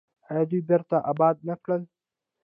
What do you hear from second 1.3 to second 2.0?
نه کړل؟